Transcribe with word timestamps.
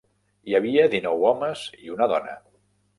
Hi 0.51 0.55
havia 0.59 0.87
dinou 0.95 1.23
homes 1.29 1.69
i 1.87 1.95
una 1.99 2.13
dona. 2.17 2.39